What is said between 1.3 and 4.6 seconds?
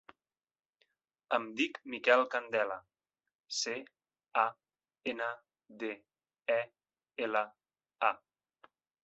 Em dic Miquel Candela: ce, a,